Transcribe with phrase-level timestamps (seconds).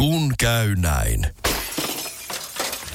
[0.00, 1.26] Kun käy näin.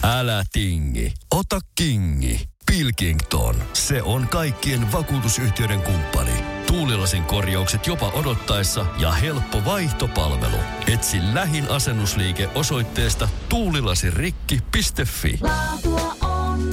[0.04, 2.49] Älä tingi, ota kingi.
[2.71, 6.31] Pilkington, se on kaikkien vakuutusyhtiöiden kumppani.
[6.68, 10.57] Tuulilasin korjaukset jopa odottaessa ja helppo vaihtopalvelu.
[10.94, 15.40] Etsi lähin asennusliike osoitteesta tuulilasirikki.fi.
[15.42, 16.70] Laatua on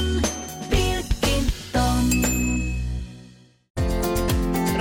[0.71, 2.05] Pilkington.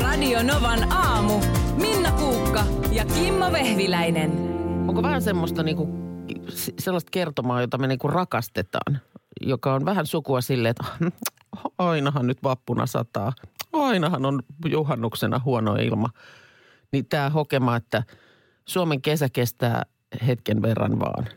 [0.02, 1.42] Radio Novan aamu.
[1.76, 4.51] Minna Kuukka ja Kimmo Vehviläinen.
[4.88, 5.90] Onko vähän semmoista niinku,
[6.80, 9.00] sellaista kertomaa, jota me niinku rakastetaan,
[9.42, 10.84] joka on vähän sukua sille, että
[11.78, 13.34] ainahan nyt vappuna sataa,
[13.74, 16.10] ainahan on juhannuksena huono ilma.
[16.92, 18.04] Niin tämä hokema, että
[18.66, 19.84] Suomen kesä kestää
[20.28, 21.28] hetken verran vaan.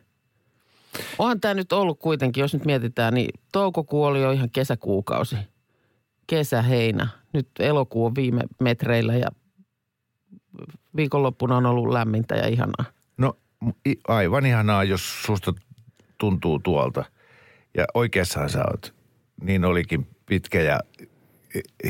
[1.19, 5.37] Onhan tämä nyt ollut kuitenkin, jos nyt mietitään, niin toukokuu oli jo ihan kesäkuukausi.
[6.27, 7.09] Kesä, heinä.
[7.33, 9.29] Nyt elokuu on viime metreillä ja
[10.97, 12.94] viikonloppuna on ollut lämmintä ja ihanaa.
[14.09, 15.53] Aivan ihanaa, jos susta
[16.19, 17.05] tuntuu tuolta.
[17.77, 18.95] Ja oikeassahan sä oot.
[19.43, 20.81] Niin olikin pitkä ja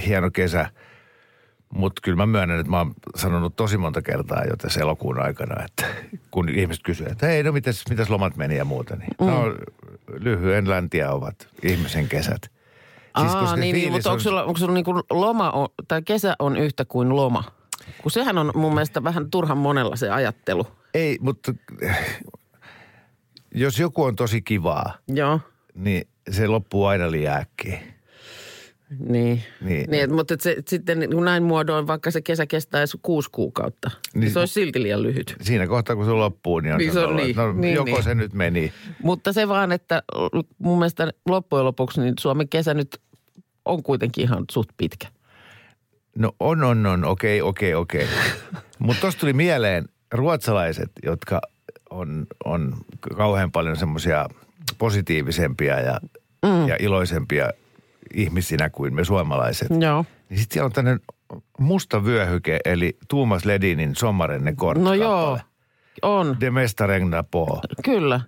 [0.07, 0.71] hieno kesä.
[1.75, 5.65] Mutta kyllä mä myönnän, että mä oon sanonut tosi monta kertaa jo tässä elokuun aikana,
[5.65, 5.87] että
[6.31, 9.27] kun ihmiset kysyvät, että hei, no mitäs, mitäs lomat meni ja muuta, niin mm.
[9.27, 9.55] no
[10.21, 12.51] lyhyen läntiä ovat ihmisen kesät.
[13.21, 16.03] Siis Aa, niin, niin, mutta onko on- sulla, onko sulla niin kuin loma, on, tai
[16.03, 17.45] kesä on yhtä kuin loma?
[18.03, 20.67] Kun sehän on mun mielestä vähän turhan monella se ajattelu.
[20.95, 21.55] Ei, mutta
[23.55, 25.41] jos joku on tosi kivaa, Joo,
[25.75, 27.79] niin se loppuu aina liian äkkiä.
[29.09, 29.43] niin.
[29.61, 29.91] Niin.
[29.91, 33.29] niin et, mutta et se, sitten kun näin muodoin, vaikka se kesä kestää edes kuusi
[33.33, 34.33] kuukautta, niin, Niin.
[34.33, 35.37] se olisi silti liian lyhyt.
[35.41, 37.75] Siinä kohtaa, kun se loppuu, niin on Niin se on sanonut, niin, että no, niin,
[37.75, 38.03] joko niin.
[38.03, 38.73] se nyt meni.
[39.03, 40.03] Mutta se vaan, että
[40.59, 43.01] mun mielestä loppujen lopuksi niin Suomen kesä nyt
[43.65, 45.09] on kuitenkin ihan suht pitkä.
[46.19, 48.09] No on, on, on, okei, okei, okei.
[48.79, 51.41] Mutta tuosta tuli mieleen ruotsalaiset, jotka
[51.91, 52.77] on, on
[53.17, 54.29] kauhean paljon semmoisia
[54.79, 56.01] positiivisempia ja,
[56.43, 56.69] mm.
[56.69, 57.51] ja iloisempia
[58.15, 59.69] ihmisinä kuin me suomalaiset.
[59.81, 60.05] Joo.
[60.29, 61.01] Niin sitten siellä on tämmöinen
[61.59, 65.39] musta vyöhyke, eli Tuomas Ledinin Sommarenne kort No joo,
[66.03, 66.37] on.
[66.41, 67.61] De mesta regna på.
[67.85, 68.21] Kyllä.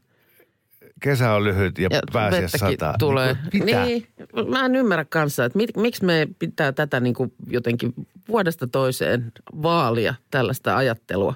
[1.00, 2.94] Kesä on lyhyt ja, Ja pääsiäis sataa.
[2.98, 3.36] tulee.
[3.52, 3.66] Niin?
[3.84, 4.06] Niin,
[4.48, 7.92] mä en ymmärrä kanssa, että mit, miksi me pitää tätä niin kuin jotenkin
[8.28, 11.34] vuodesta toiseen vaalia tällaista ajattelua.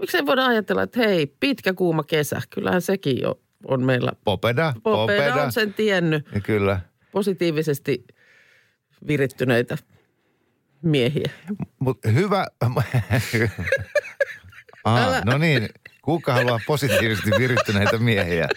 [0.00, 4.12] Miksi ei voida ajatella, että hei, pitkä kuuma kesä, kyllähän sekin jo on meillä.
[4.24, 5.42] Popeda, Popeda popeda.
[5.44, 6.80] on sen tiennyt Ja kyllä.
[7.12, 8.04] positiivisesti
[9.06, 9.78] virittyneitä
[10.82, 11.30] miehiä.
[11.78, 12.46] Mutta hyvä.
[14.86, 15.68] Älä- no niin,
[16.02, 18.48] kuka haluaa positiivisesti virittyneitä miehiä?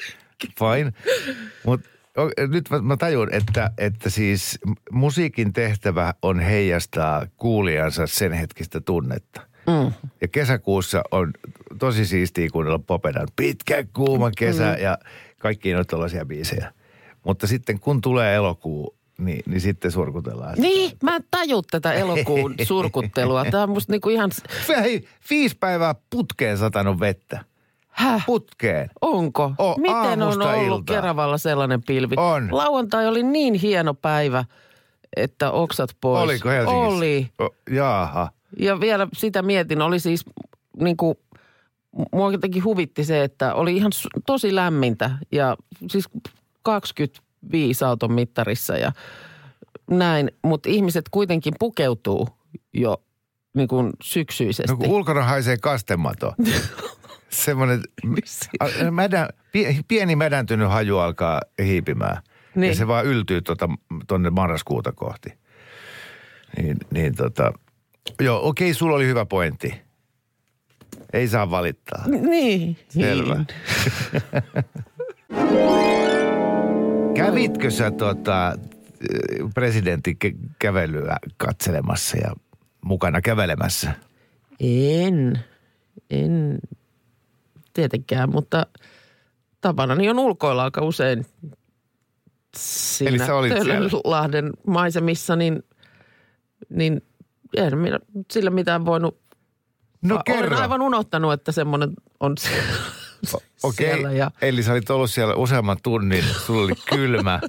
[0.59, 0.93] Fine.
[1.65, 1.89] Mutta
[2.47, 4.59] nyt mä, mä tajun, että, että siis
[4.91, 9.41] musiikin tehtävä on heijastaa kuulijansa sen hetkistä tunnetta.
[9.67, 9.93] Mm.
[10.21, 11.33] Ja kesäkuussa on
[11.79, 14.83] tosi siistiä kuunnella Popedan pitkä kuuma kesä mm.
[14.83, 14.97] ja
[15.37, 16.73] kaikki on tällaisia biisejä.
[17.23, 20.55] Mutta sitten kun tulee elokuu, niin, niin sitten surkutellaan.
[20.55, 20.67] sitä.
[20.67, 23.45] Niin, mä en taju tätä elokuun surkuttelua.
[23.45, 24.31] Tämä on musta niinku ihan,
[24.67, 27.45] Hei, viisi päivää putkeen satanut vettä.
[27.99, 28.23] Häh?
[28.25, 28.89] Putkeen.
[29.01, 29.51] Onko?
[29.57, 30.83] O, Miten on ollut iltaan.
[30.85, 32.15] Keravalla sellainen pilvi?
[32.17, 32.47] On.
[32.51, 34.45] Lauantai oli niin hieno päivä,
[35.15, 36.23] että oksat pois.
[36.23, 36.97] Oliko Helsingissä?
[36.97, 37.29] Oli.
[37.41, 38.31] O, jaaha.
[38.59, 40.25] Ja vielä sitä mietin, oli siis
[40.77, 41.15] niin kuin,
[42.11, 43.91] mua jotenkin huvitti se, että oli ihan
[44.25, 45.57] tosi lämmintä ja
[45.91, 46.09] siis
[46.63, 48.91] 25 auton mittarissa ja
[49.91, 52.27] näin, mutta ihmiset kuitenkin pukeutuu
[52.73, 53.03] jo
[53.55, 54.71] niin kuin syksyisesti.
[54.71, 56.33] No kun ulkona haisee kastemato.
[57.29, 57.81] Semmoinen
[58.91, 62.17] mädä, pie- pieni mädäntynyt haju alkaa hiipimään.
[62.23, 62.61] Niin.
[62.61, 62.69] Niin.
[62.69, 63.69] Ja se vaan yltyy tuota,
[64.07, 65.29] tonne marraskuuta kohti.
[66.57, 67.53] Niin, niin tota,
[68.21, 69.73] joo, okei, sulla oli hyvä pointti.
[71.13, 72.07] Ei saa valittaa.
[72.07, 72.77] Niin.
[72.89, 73.45] Selvä.
[77.15, 78.57] Kävitkö sä tota,
[79.53, 82.33] presidentin kä- kävelyä katselemassa ja
[82.85, 83.91] mukana kävelemässä?
[84.59, 85.39] En,
[86.09, 86.59] en
[87.79, 88.65] tietenkään, mutta
[89.61, 91.25] tapanani on ulkoilla aika usein
[92.57, 93.53] siinä Eli sä olit?
[93.53, 95.63] Töölönlahden maisemissa, niin,
[96.69, 97.01] niin
[97.57, 97.99] en minä
[98.31, 99.19] sillä mitään voinut.
[100.01, 100.57] No Olen kerro.
[100.57, 102.35] aivan unohtanut, että semmoinen on
[103.63, 107.39] Okei, siellä ja eli sä olit ollut siellä useamman tunnin, sulla oli kylmä.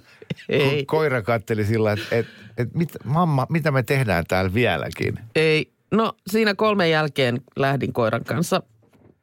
[0.49, 0.81] Ei.
[0.81, 5.15] Ko- Koira katteli sillä, että et, et mit, mamma, mitä me tehdään täällä vieläkin?
[5.35, 5.73] ei.
[5.91, 8.63] No siinä kolmen jälkeen lähdin koiran kanssa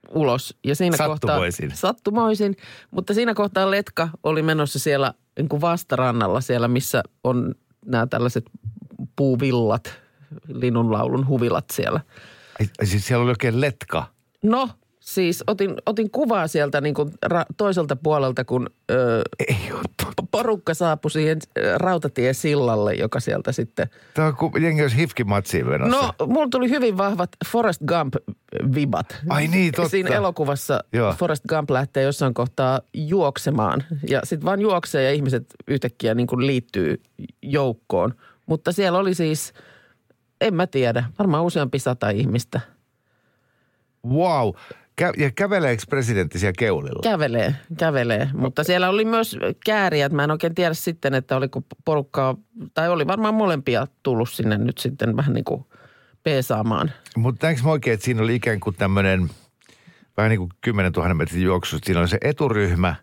[0.10, 0.58] ulos.
[0.64, 1.70] Ja siinä Sattumoisin.
[1.70, 2.56] Kohtaa, sattumoisin.
[2.92, 7.56] Mutta siinä kohtaa Letka oli menossa siellä niin kuin vastarannalla siellä, missä on
[7.86, 8.46] nämä tällaiset
[9.16, 9.94] puuvillat,
[10.48, 12.00] linnunlaulun huvilat siellä.
[12.60, 14.06] Ai, siis siellä oli oikein letka.
[14.44, 14.70] No,
[15.08, 19.72] Siis otin, otin kuvaa sieltä niin kuin ra- toiselta puolelta, kun ö, Ei
[20.32, 21.40] porukka saapui siihen
[21.76, 23.90] rautatiesillalle, joka sieltä sitten...
[24.14, 26.14] Tämä on kuin jengi olisi hifkimatsiin menossa.
[26.20, 29.16] No, mulla tuli hyvin vahvat Forrest Gump-vibat.
[29.30, 29.90] Ai niin, totta.
[29.90, 31.14] Siinä elokuvassa Joo.
[31.14, 33.84] Forrest Gump lähtee jossain kohtaa juoksemaan.
[34.10, 37.02] Ja sitten vaan juoksee ja ihmiset yhtäkkiä niin kuin liittyy
[37.42, 38.14] joukkoon.
[38.46, 39.54] Mutta siellä oli siis,
[40.42, 42.60] en mä tiedä, varmaan useampi sata ihmistä.
[44.08, 44.50] Wow.
[45.02, 47.00] Kä- ja käveleekö presidentti siellä keulilla?
[47.04, 48.30] Kävelee, kävelee.
[48.34, 50.10] Mutta siellä oli myös kääriä.
[50.10, 52.36] Mä en oikein tiedä sitten, että oliko porukkaa,
[52.74, 55.66] tai oli varmaan molempia tullut sinne nyt sitten vähän niin kuin
[56.24, 56.92] peesaamaan.
[57.18, 59.30] Mutta näinkö mä oikein, että siinä oli ikään kuin tämmöinen
[60.18, 61.78] vähän niin kuin 10 000 metrin juoksu.
[61.84, 62.96] Siinä oli se eturyhmä,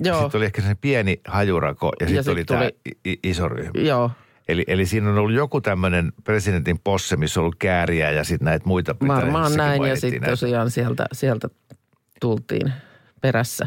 [0.00, 0.20] Joo.
[0.22, 3.80] sitten oli ehkä se pieni hajurako ja sitten sit oli tämä tuli- iso ryhmä.
[3.80, 4.10] Joo,
[4.48, 8.44] Eli, eli siinä on ollut joku tämmöinen presidentin posse, missä on ollut kääriä ja sitten
[8.46, 8.96] näitä muita.
[9.08, 11.48] Varmaan näin ja sitten tosiaan sieltä, sieltä
[12.20, 12.72] tultiin
[13.20, 13.66] perässä.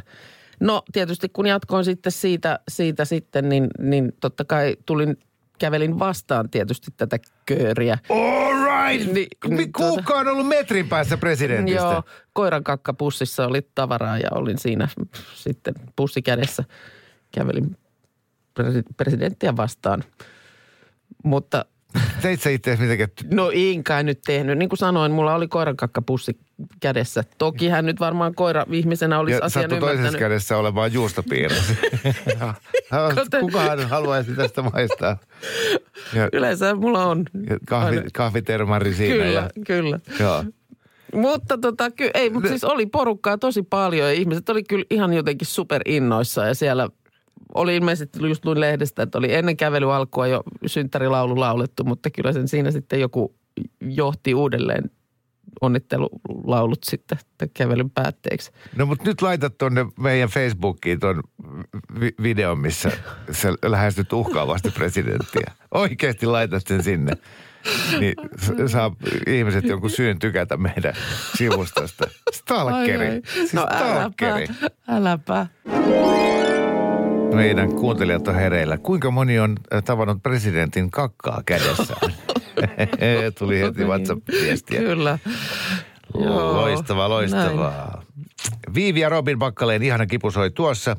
[0.59, 5.17] No tietysti kun jatkoin sitten siitä, siitä sitten, niin, niin totta kai tulin,
[5.59, 7.97] kävelin vastaan tietysti tätä kööriä.
[8.09, 9.13] All right!
[9.13, 11.81] Niin, Niin, niin Kuukka on ollut metrin päässä presidentistä.
[11.81, 14.87] Joo, koiran kakkapussissa oli tavaraa ja olin siinä
[15.35, 16.63] sitten pussi kädessä.
[17.31, 17.77] Kävelin
[18.59, 20.03] presi- presidenttiä vastaan.
[21.23, 21.65] Mutta
[22.21, 23.49] Teit sä itse mitenkään No
[23.83, 24.57] kai nyt tehnyt.
[24.57, 26.37] Niin kuin sanoin, mulla oli koirankakkapussi
[26.79, 27.23] kädessä.
[27.37, 30.19] Toki hän nyt varmaan koira ihmisenä olisi ja asian sattui toisessa ymmärtänyt.
[30.19, 31.73] kädessä olevaan juustopiirros.
[33.39, 35.17] Kukahan haluaisi tästä maistaa?
[36.13, 37.25] Ja, Yleensä mulla on.
[37.49, 38.09] ja kahvi, Aina.
[38.13, 39.15] kahvitermari siinä.
[39.15, 39.99] Kyllä, Ja, kyllä.
[40.19, 40.43] joo.
[41.15, 45.13] Mutta tota, ky- ei, mutta siis oli porukkaa tosi paljon ja ihmiset oli kyllä ihan
[45.13, 46.89] jotenkin superinnoissa ja siellä
[47.53, 52.33] oli ilmeisesti, just luin lehdestä, että oli ennen kävely alkua jo synttärilaulu laulettu, mutta kyllä
[52.33, 53.35] sen siinä sitten joku
[53.81, 54.91] johti uudelleen
[55.61, 57.17] onnittelulaulut sitten
[57.53, 58.51] kävelyn päätteeksi.
[58.75, 61.23] No mutta nyt laitat tuonne meidän Facebookiin tuon
[61.99, 62.91] vi- videon, missä
[63.31, 65.51] sä lähestyt uhkaavasti presidenttiä.
[65.73, 67.11] Oikeasti laitat sen sinne.
[67.99, 68.13] Niin
[68.67, 68.95] saa
[69.27, 70.93] ihmiset jonkun syyn tykätä meidän
[71.37, 72.07] sivustosta.
[72.33, 73.07] Stalkeri.
[73.07, 73.21] Ai, ai.
[73.33, 74.47] Siis No stalkeri.
[74.87, 76.40] äläpä, äläpä.
[77.33, 78.77] Meidän kuuntelijat on hereillä.
[78.77, 82.13] Kuinka moni on äh, tavannut presidentin kakkaa kädessään?
[83.39, 84.79] Tuli heti WhatsApp-viestiä.
[84.79, 85.19] Kyllä.
[86.19, 88.03] Joo, Loistavaa, loistavaa.
[88.73, 90.95] Viivi ja Robin Pakkaleen ihana kipu soi tuossa.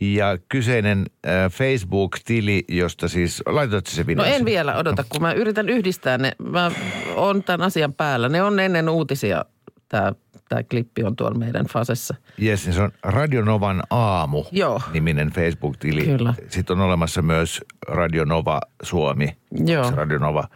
[0.00, 4.24] Ja kyseinen äh, Facebook-tili, josta siis, laitatko se No video?
[4.24, 6.32] en vielä, odota, kun mä yritän yhdistää ne.
[6.38, 6.70] Mä
[7.16, 8.28] on tämän asian päällä.
[8.28, 9.44] Ne on ennen uutisia.
[9.88, 10.12] Tämä,
[10.52, 12.14] tämä klippi on tuolla meidän fasessa.
[12.42, 14.80] Yes, niin se on Radionovan aamu Joo.
[14.92, 16.04] niminen Facebook-tili.
[16.04, 16.34] Kyllä.
[16.48, 19.36] Sitten on olemassa myös Radionova Suomi.
[19.66, 19.84] Joo.
[19.84, 20.48] Se Radionova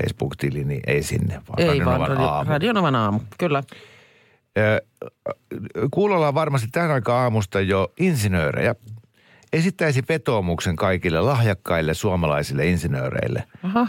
[0.00, 2.50] Facebook-tili, niin ei sinne, vaan Ei Radionovan vaan radio, aamu.
[2.50, 3.20] Radionovan aamu.
[3.38, 3.62] Kyllä.
[5.90, 8.74] Kuulolla on varmasti tähän aikaan aamusta jo insinöörejä.
[9.52, 13.44] Esittäisi vetoomuksen kaikille lahjakkaille suomalaisille insinööreille.
[13.62, 13.88] Aha.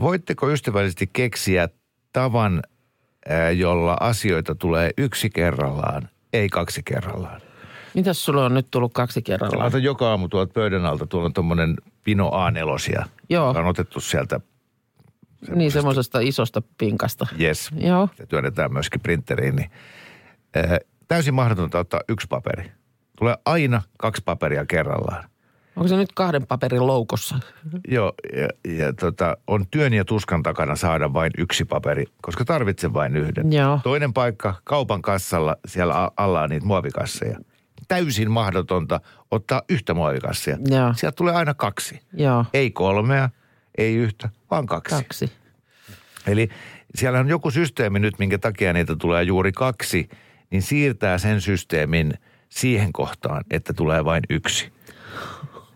[0.00, 1.68] Voitteko ystävällisesti keksiä
[2.12, 2.62] tavan,
[3.56, 7.40] jolla asioita tulee yksi kerrallaan, ei kaksi kerrallaan?
[7.94, 9.62] Mitäs sulla on nyt tullut kaksi kerrallaan?
[9.62, 13.48] Laitan joka aamu tuolta pöydän alta, tuolla on tuommoinen Pino A4, Joo.
[13.48, 14.40] joka on otettu sieltä,
[15.54, 17.26] Niin semmoisesta isosta pinkasta.
[17.40, 18.08] yes, Joo.
[18.18, 19.70] ja työnnetään myöskin printeriin, niin
[20.56, 20.78] ö,
[21.08, 22.70] täysin mahdotonta ottaa yksi paperi.
[23.18, 25.24] Tulee aina kaksi paperia kerrallaan.
[25.76, 27.38] Onko se nyt kahden paperin loukossa?
[27.88, 32.94] Joo, ja, ja tota, on työn ja tuskan takana saada vain yksi paperi, koska tarvitsen
[32.94, 33.52] vain yhden.
[33.52, 33.80] Joo.
[33.82, 37.38] Toinen paikka kaupan kassalla, siellä alla on niitä muovikasseja.
[37.88, 40.58] Täysin mahdotonta ottaa yhtä muovikassia.
[40.64, 40.94] Joo.
[40.96, 42.00] Sieltä tulee aina kaksi.
[42.12, 42.44] Joo.
[42.54, 43.30] Ei kolmea,
[43.78, 44.94] ei yhtä, vaan kaksi.
[44.94, 45.32] Kaksi.
[46.26, 46.48] Eli
[46.94, 50.08] siellä on joku systeemi nyt, minkä takia niitä tulee juuri kaksi,
[50.50, 52.14] niin siirtää sen systeemin
[52.48, 54.75] siihen kohtaan, että tulee vain yksi.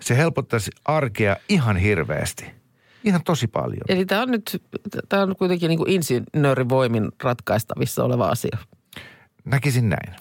[0.01, 2.45] Se helpottaisi arkea ihan hirveästi.
[3.05, 3.83] Ihan tosi paljon.
[3.89, 4.63] Eli tämä on nyt,
[5.09, 8.59] tämä on kuitenkin niin kuin insinöörivoimin ratkaistavissa oleva asia.
[9.45, 10.17] Näkisin näin.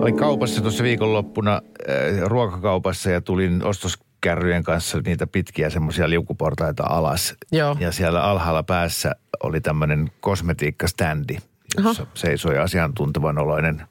[0.00, 7.34] Olin kaupassa tuossa viikonloppuna äh, ruokakaupassa ja tulin ostoskärryjen kanssa niitä pitkiä semmoisia liukuportaita alas.
[7.52, 7.76] Joo.
[7.80, 11.36] Ja siellä alhaalla päässä oli tämmöinen kosmetiikkaständi,
[11.84, 13.86] jossa seisoi asiantuntevan oloinen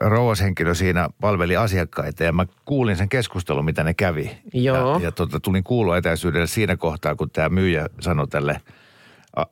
[0.00, 4.38] rouvashenkilö siinä palveli asiakkaita ja mä kuulin sen keskustelun, mitä ne kävi.
[4.54, 4.98] Joo.
[4.98, 8.60] Ja, ja tota, tulin kuulua etäisyydelle siinä kohtaa, kun tämä myyjä sanoi tälle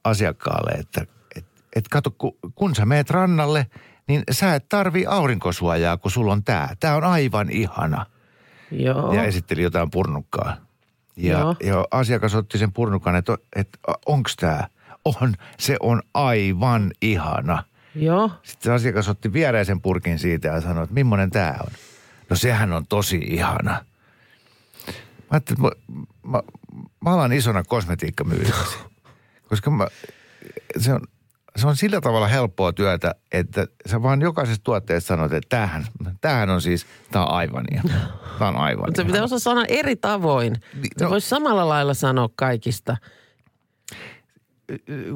[0.04, 1.45] asiakkaalle, että et,
[1.76, 3.66] et kato, kun, kun sä meet rannalle,
[4.09, 6.75] niin sä et tarvi aurinkosuojaa, kun sulla on tää.
[6.80, 8.07] Tää on aivan ihana.
[8.71, 9.14] Joo.
[9.14, 10.57] Ja esitteli jotain purnukkaa.
[11.16, 11.57] Ja, Joo.
[11.64, 14.69] ja asiakas otti sen purnukan, että, että onks tää?
[15.04, 17.64] on, se on aivan ihana.
[17.94, 18.30] Joo.
[18.42, 21.73] Sitten se asiakas otti viereisen purkin siitä ja sanoi, että millainen tämä on.
[22.30, 23.85] No sehän on tosi ihana.
[24.90, 24.94] Mä
[25.30, 25.92] ajattelin, että
[26.23, 26.42] mä, mä,
[27.04, 28.78] mä alan isona kosmetiikkamyyjäksi.
[29.49, 29.87] Koska mä,
[30.78, 31.00] se, on,
[31.56, 35.87] se on sillä tavalla helppoa työtä, että sä vaan jokaisesta tuotteesta sanot, että tämähän,
[36.20, 37.94] tämähän on siis, tämä on aivan ihana.
[38.38, 40.56] Tämä on aivan Mutta se pitää osaa sanoa eri tavoin.
[40.99, 42.97] Se no- voisi samalla lailla sanoa kaikista.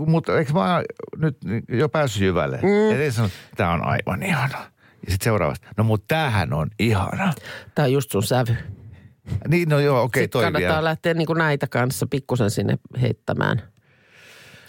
[0.07, 0.83] Mutta eikö mä
[1.17, 2.61] nyt jo päässyt jyvälle?
[2.63, 3.01] Mm.
[3.01, 4.59] Ja sano, tämä on aivan ihana.
[5.07, 7.33] Ja sitten seuraavasta, no mutta tämähän on ihana.
[7.75, 8.57] Tämä on just sun sävy.
[9.49, 10.85] Niin, no joo, okei, Sitten toi kannattaa vielä.
[10.85, 13.63] lähteä niin kuin näitä kanssa pikkusen sinne heittämään.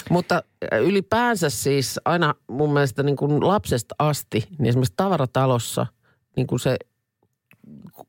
[0.10, 0.44] Mutta
[0.82, 5.88] ylipäänsä siis aina mun mielestä niin kuin lapsesta asti, niin esimerkiksi tavaratalossa
[6.36, 6.78] niin kuin se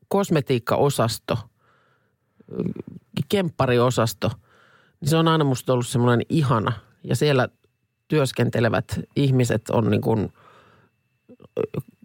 [0.07, 1.37] kosmetiikkaosasto,
[3.29, 4.31] kemppariosasto,
[5.01, 6.73] niin se on aina musta ollut semmoinen ihana.
[7.03, 7.47] Ja siellä
[8.07, 10.33] työskentelevät ihmiset on niin kuin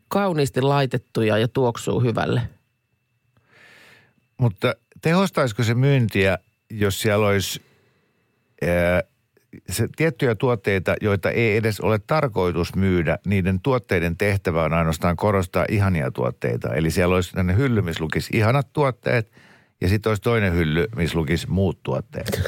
[0.08, 2.42] kauniisti laitettuja ja tuoksuu hyvälle.
[4.38, 6.38] Mutta tehostaisiko se myyntiä,
[6.70, 7.62] jos siellä olisi
[8.62, 9.02] ää,
[9.70, 15.64] se tiettyjä tuotteita, joita ei edes ole tarkoitus myydä, niiden tuotteiden tehtävä on ainoastaan korostaa
[15.68, 16.74] ihania tuotteita.
[16.74, 19.32] Eli siellä olisi sellainen hylly, missä lukisi ihanat tuotteet
[19.82, 22.42] ja sitten olisi toinen hylly, missä lukisi muut tuotteet.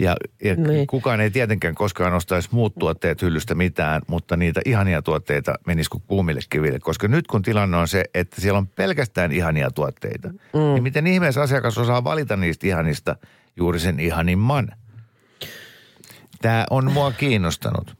[0.00, 0.86] Ja, ja Niin.
[0.86, 6.02] kukaan ei tietenkään koskaan ostaisi muut tuotteet hyllystä mitään, mutta niitä ihania tuotteita menisi kuin
[6.06, 6.78] kuumille kiville.
[6.78, 10.60] Koska nyt kun tilanne on se, että siellä on pelkästään ihania tuotteita, mm.
[10.74, 13.16] niin miten ihmeessä asiakas osaa valita niistä ihanista
[13.56, 14.68] juuri sen ihanimman?
[16.42, 17.96] Tämä on mua kiinnostanut.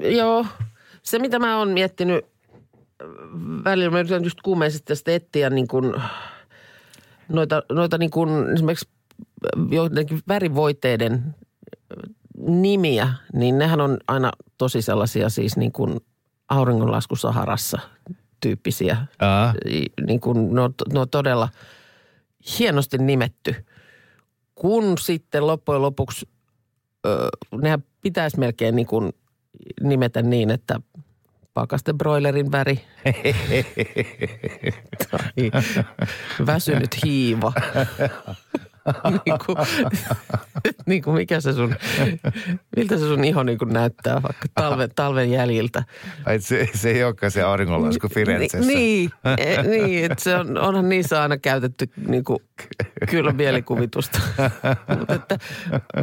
[0.00, 0.46] Joo,
[1.02, 2.24] se mitä mä oon miettinyt
[3.64, 5.94] välillä, mä yritän just kuumeisesti tästä etsiä niin kuin,
[7.30, 8.88] noita, noita niin kuin esimerkiksi
[9.70, 11.34] joidenkin värivoiteiden
[12.38, 16.00] nimiä, niin nehän on aina tosi sellaisia siis niin kuin
[16.48, 17.78] auringonlasku Saharassa
[18.40, 19.06] tyyppisiä.
[19.68, 21.48] I- Niin kuin, ne, on, ne on todella
[22.58, 23.54] hienosti nimetty.
[24.54, 26.28] Kun sitten loppujen lopuksi,
[27.06, 27.28] ö,
[27.62, 29.12] nehän pitäisi melkein niin kuin
[29.82, 30.80] nimetä niin, että
[31.60, 32.80] pakaste broilerin väri
[35.10, 35.50] tai
[36.46, 37.52] väsynyt hiiva.
[39.26, 39.58] niin, kuin,
[40.86, 41.74] niin kuin mikä se sun,
[42.76, 45.82] miltä se sun iho niin kuin näyttää vaikka talven, talven jäljiltä.
[46.26, 48.58] Ai se, se ei olekaan se auringonlasku Firenzessä.
[48.58, 52.38] Ni, niin, e, niin että se on, onhan niissä aina käytetty niin kuin,
[53.10, 54.20] kyllä mielikuvitusta.
[54.98, 55.38] Mutta että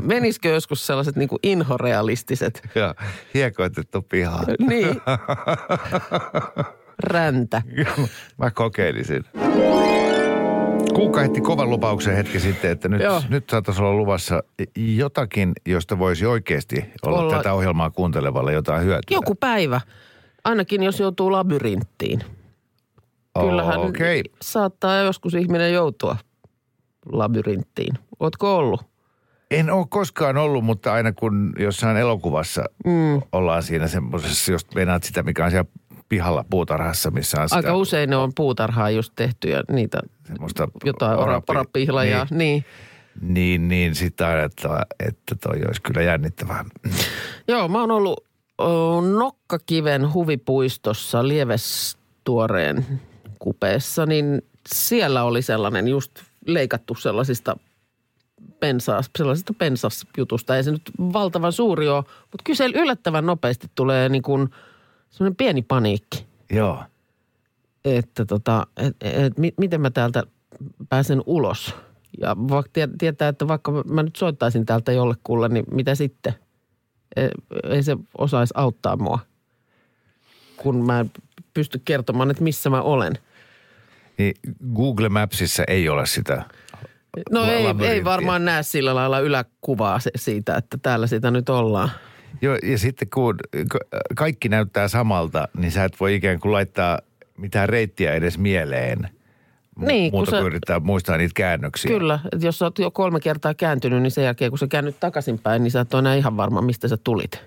[0.01, 2.93] menisikö joskus sellaiset niin kuin inhorealistiset, Joo,
[3.33, 4.43] hiekoitettu pihaa.
[4.59, 5.01] niin,
[7.03, 7.61] räntä.
[8.37, 9.25] Mä kokeilisin.
[10.97, 13.21] Kuukka heitti kovan lupauksen hetki sitten, että nyt, Joo.
[13.29, 14.43] nyt saataisiin olla luvassa
[14.75, 19.17] jotakin, josta voisi oikeasti olla, Olla- tätä ohjelmaa kuuntelevalle jotain hyötyä.
[19.17, 19.81] Joku päivä,
[20.43, 22.19] ainakin jos joutuu labyrinttiin.
[23.41, 24.23] Kyllähän Okei.
[24.41, 26.17] saattaa joskus ihminen joutua
[27.11, 27.95] labyrinttiin.
[28.19, 28.81] Ootko ollut?
[29.51, 33.21] En ole koskaan ollut, mutta aina kun jossain elokuvassa mm.
[33.31, 35.69] ollaan siinä semmoisessa, jos meinaat sitä, mikä on siellä
[36.09, 40.67] pihalla puutarhassa, missä on sitä Aika usein ne on puutarhaa just tehty ja niitä semmoista
[40.85, 42.27] jotain ora, orapi- orapihlajaa.
[42.29, 43.33] Niin, Niin.
[43.33, 46.65] niin, niin sitten ajattelaa, että toi olisi kyllä jännittävää.
[47.47, 48.23] Joo, mä oon ollut
[48.61, 52.85] o, Nokkakiven huvipuistossa Lievestuoreen
[53.39, 54.41] kupeessa, niin
[54.75, 56.11] siellä oli sellainen just
[56.45, 57.57] leikattu sellaisista
[58.59, 60.57] pensaas, sellaisesta pensasjutusta.
[60.57, 64.49] Ei se nyt valtavan suuri ole, mutta kyllä yllättävän nopeasti tulee niin kuin
[65.09, 66.27] semmoinen pieni paniikki.
[66.49, 66.83] Joo.
[67.85, 70.23] että tota, et, et, mi, miten mä täältä
[70.89, 71.75] pääsen ulos.
[72.21, 76.33] Ja vaikka tie- tietää, että vaikka mä nyt soittaisin täältä jollekulle, niin mitä sitten?
[77.15, 77.29] Ei,
[77.63, 79.19] ei se osaisi auttaa mua,
[80.57, 81.11] kun mä en
[81.53, 83.13] pysty kertomaan, että missä mä olen.
[84.17, 84.33] Niin
[84.75, 86.43] Google Mapsissa ei ole sitä
[87.31, 91.89] No ei, ei varmaan näe sillä lailla yläkuvaa siitä, että täällä sitä nyt ollaan.
[92.41, 93.35] Joo, ja sitten kun
[93.69, 93.79] ka-
[94.15, 96.99] kaikki näyttää samalta, niin sä et voi ikään kuin laittaa
[97.37, 99.09] mitään reittiä edes mieleen.
[99.79, 101.91] Niin, kun Muuta sä- kuin yrittää muistaa niitä käännöksiä.
[101.91, 104.99] Kyllä, että jos sä oot jo kolme kertaa kääntynyt, niin sen jälkeen kun sä käännyt
[104.99, 107.41] takaisinpäin, niin sä et ole enää ihan varma, mistä sä tulit.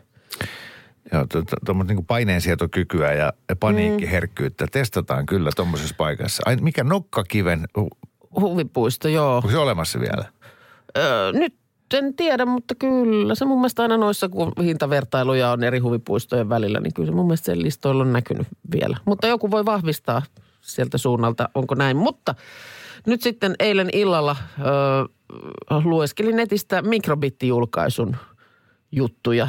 [1.13, 1.27] Joo,
[1.67, 6.43] tuommoista niin paineensietokykyä ja paniikkiherkkyyttä testataan kyllä tuommoisessa paikassa.
[6.47, 7.67] Ai, mikä nokkakiven,
[8.41, 9.37] Huvipuisto, joo.
[9.37, 10.25] onko se olemassa vielä?
[10.99, 11.55] Öö, nyt
[11.99, 16.81] en tiedä, mutta kyllä se mun mielestä aina noissa, kun hintavertailuja on eri huvipuistojen välillä,
[16.81, 18.97] niin kyllä se mun mielestä sen listoilla on näkynyt vielä.
[19.05, 20.23] Mutta joku voi vahvistaa
[20.61, 21.97] sieltä suunnalta, onko näin.
[21.97, 22.35] Mutta
[23.07, 28.17] Nyt sitten eilen illalla ö, lueskelin netistä mikrobittijulkaisun
[28.93, 29.49] juttuja.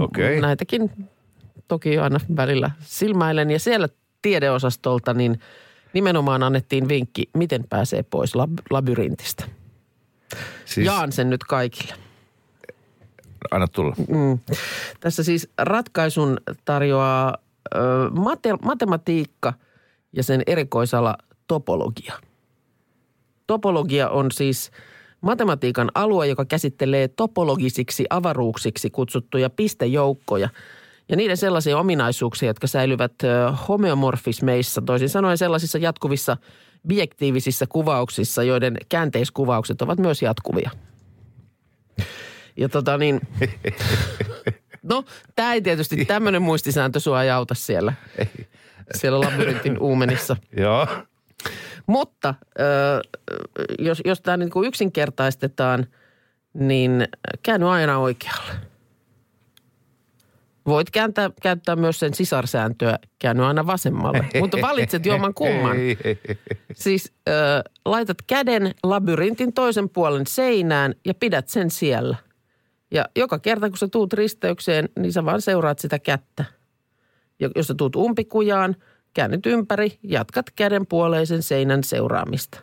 [0.00, 0.40] Okei.
[0.40, 0.90] Näitäkin
[1.68, 3.50] toki aina välillä silmäilen.
[3.50, 3.88] Ja siellä
[4.22, 5.40] tiedeosastolta niin
[5.92, 9.44] nimenomaan annettiin vinkki, miten pääsee pois lab- labyrintistä.
[10.64, 11.94] Siis, Jaan sen nyt kaikille.
[13.50, 13.94] anna tulla.
[14.08, 14.38] Mm.
[15.00, 17.36] Tässä siis ratkaisun tarjoaa
[17.74, 17.78] ö,
[18.10, 19.52] mate- matematiikka
[20.12, 21.16] ja sen erikoisala
[21.46, 22.14] topologia.
[23.46, 24.70] Topologia on siis
[25.20, 30.48] matematiikan alue, joka käsittelee topologisiksi avaruuksiksi kutsuttuja pistejoukkoja
[31.08, 33.12] ja niiden sellaisia ominaisuuksia, jotka säilyvät
[33.68, 36.36] homeomorfismeissa, toisin sanoen sellaisissa jatkuvissa
[36.88, 40.70] biektiivisissa kuvauksissa, joiden käänteiskuvaukset ovat myös jatkuvia.
[42.56, 43.20] Ja tota niin,
[44.82, 47.92] no tämä ei tietysti, tämmöinen muistisääntö sua ei auta siellä,
[48.94, 50.36] siellä labyrintin uumenissa.
[50.62, 50.88] Joo.
[51.86, 52.34] Mutta
[53.78, 55.86] jos, jos tämä niin yksinkertaistetaan,
[56.54, 57.08] niin
[57.42, 58.52] käänny aina oikealle.
[60.66, 65.76] Voit kääntää, käyttää myös sen sisarsääntöä, käänny aina vasemmalle, mutta valitset jomman kumman.
[66.74, 67.32] Siis ö,
[67.84, 72.16] laitat käden labyrintin toisen puolen seinään ja pidät sen siellä.
[72.90, 76.44] Ja joka kerta, kun sä tuut risteykseen, niin sä vaan seuraat sitä kättä.
[77.40, 78.76] Ja jos sä tuut umpikujaan,
[79.14, 82.60] käännyt ympäri, jatkat käden puoleisen seinän seuraamista.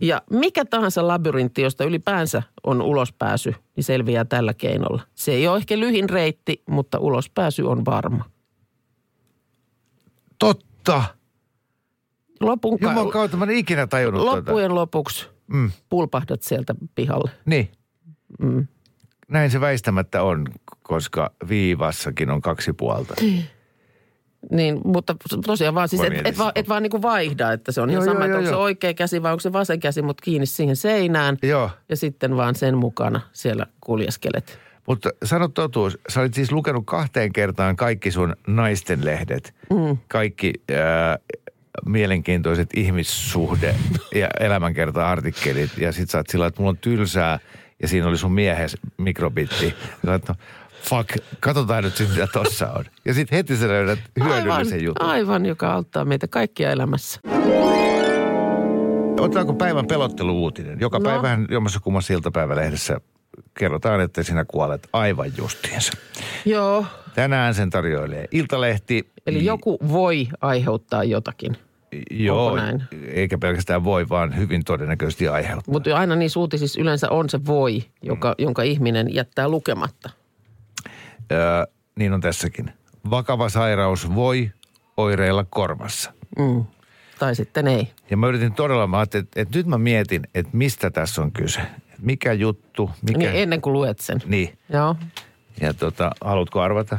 [0.00, 5.02] Ja mikä tahansa labyrintti, josta ylipäänsä on ulospääsy, niin selviää tällä keinolla.
[5.14, 8.24] Se ei ole ehkä lyhin reitti, mutta ulospääsy on varma.
[10.38, 11.02] Totta.
[12.40, 15.70] Lopun ka- Jumalan kautta mä en ikinä tajunnut loppujen lopuksi Mm.
[15.88, 17.30] pulpahdat sieltä pihalle.
[17.44, 17.72] Niin.
[18.40, 18.66] Mm.
[19.28, 20.46] Näin se väistämättä on,
[20.82, 23.14] koska viivassakin on kaksi puolta.
[24.50, 25.16] Niin, mutta
[25.46, 26.60] tosiaan vaan siis, et, mietin et, vaan, sitä.
[26.60, 28.58] et vaan niin kuin vaihda, että se on ihan Joo, sama, joo, että onko joo,
[28.58, 31.36] se oikea käsi vai onko se vasen käsi, mutta kiinni siihen seinään.
[31.42, 31.70] Joo.
[31.88, 34.58] Ja sitten vaan sen mukana siellä kuljeskelet.
[34.86, 39.54] Mutta sano totuus, sä olit siis lukenut kahteen kertaan kaikki sun naisten lehdet.
[39.70, 39.98] Mm.
[40.08, 41.18] Kaikki ää,
[41.86, 43.74] mielenkiintoiset ihmissuhde-
[44.14, 45.70] ja elämänkerta-artikkelit.
[45.78, 47.38] Ja sit sä oot sillä, että mulla on tylsää
[47.82, 49.74] ja siinä oli sun miehes mikrobitti.
[50.06, 50.34] Sä oot, no,
[50.82, 51.08] fuck,
[51.40, 52.84] katsotaan nyt mitä tossa on.
[53.04, 55.06] Ja sitten heti sä löydät hyödyllisen aivan, jutun.
[55.06, 57.20] Aivan, joka auttaa meitä kaikkia elämässä.
[59.20, 60.80] Otetaanko päivän pelotteluuutinen?
[60.80, 61.04] Joka No.
[61.04, 63.00] päivähän jommassa kummassa iltapäivälehdessä
[63.58, 65.92] kerrotaan, että sinä kuolet aivan justiinsa.
[66.44, 69.10] Joo, Tänään sen tarjoilee Iltalehti.
[69.26, 71.56] eli joku voi aiheuttaa jotakin.
[72.10, 72.82] Joo, näin?
[73.12, 75.72] eikä pelkästään voi, vaan hyvin todennäköisesti aiheuttaa.
[75.72, 80.10] Mutta aina niin uutisissa yleensä on se voi, joka, jonka ihminen jättää lukematta.
[81.32, 81.64] Öö,
[81.94, 82.72] niin on tässäkin.
[83.10, 84.50] Vakava sairaus voi
[84.96, 86.12] oireilla korvassa.
[86.38, 86.64] Mm.
[87.18, 87.92] Tai sitten ei.
[88.10, 91.32] Ja mä yritin todella, mä ajattelin, että, että nyt mä mietin, että mistä tässä on
[91.32, 91.60] kyse.
[91.98, 93.18] Mikä juttu, mikä...
[93.18, 94.22] Niin ennen kuin luet sen.
[94.26, 94.58] Niin.
[94.68, 94.96] Joo.
[95.60, 96.98] Ja tota, haluatko arvata?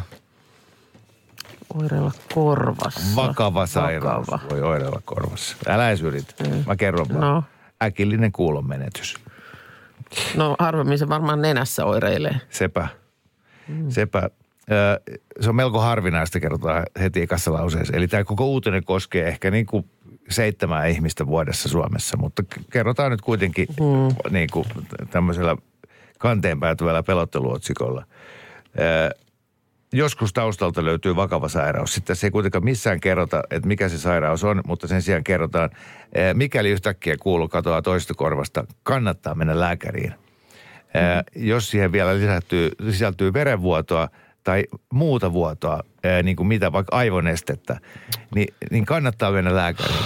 [1.74, 3.16] Oireilla korvassa.
[3.16, 4.50] Vakava sairaus Vakava.
[4.50, 5.58] voi oireilla korvassa.
[5.68, 6.34] Älä edes yritä.
[6.68, 7.22] Mä kerron vaan.
[7.22, 7.44] No.
[7.84, 9.16] Äkillinen kuulonmenetys.
[10.36, 12.42] No harvemmin se varmaan nenässä oireilee.
[12.50, 12.88] Sepä.
[13.90, 14.30] Sepä.
[14.72, 17.98] Ö, se on melko harvinaista, kerrotaan heti ekassa lauseessa.
[17.98, 19.86] Eli tämä koko uutinen koskee ehkä niin kuin
[20.30, 24.32] seitsemää ihmistä vuodessa Suomessa, mutta kerrotaan nyt kuitenkin mm.
[24.32, 24.66] niin kuin
[25.10, 25.56] tämmöisellä
[26.18, 28.06] kanteen päätyvällä pelotteluotsikolla.
[29.94, 31.94] Joskus taustalta löytyy vakava sairaus.
[31.94, 35.70] Sitten se ei kuitenkaan missään kerrota, että mikä se sairaus on, mutta sen sijaan kerrotaan,
[36.34, 40.14] mikäli yhtäkkiä kuulu katoaa toista korvasta, kannattaa mennä lääkäriin.
[40.94, 41.44] Mm.
[41.46, 44.10] Jos siihen vielä lisättyy, sisältyy verenvuotoa
[44.44, 47.80] tai muuta vuotoa, eh, niin kuin mitä vaikka aivonestettä,
[48.36, 50.06] niin, niin kannattaa mennä lääkäriin.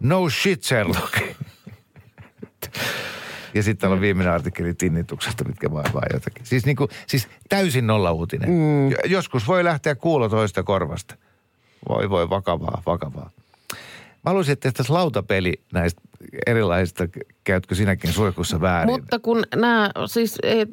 [0.00, 1.18] No shit, Sherlock.
[3.54, 6.46] Ja sitten täällä on viimeinen artikkeli tinnituksesta, mitkä vaivaa jotakin.
[6.46, 8.50] Siis, niin kuin, siis täysin nolla uutinen.
[8.50, 8.90] Mm.
[9.04, 11.16] Joskus voi lähteä kuulo toista korvasta.
[11.88, 13.30] Voi voi, vakavaa, vakavaa.
[14.26, 16.00] Mä haluaisin, että tehtäisiin lautapeli näistä
[16.46, 17.08] erilaisista,
[17.44, 18.90] käytkö sinäkin suihkussa väärin?
[18.90, 20.66] Mutta kun nämä, siis ei,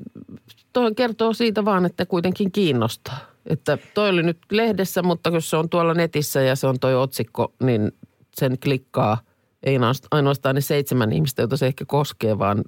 [0.73, 3.17] toi kertoo siitä vaan, että kuitenkin kiinnostaa.
[3.45, 6.95] Että toi oli nyt lehdessä, mutta kun se on tuolla netissä ja se on toi
[6.95, 7.91] otsikko, niin
[8.35, 9.17] sen klikkaa
[9.63, 12.63] ei ainoast- ainoastaan ne seitsemän ihmistä, joita se ehkä koskee, vaan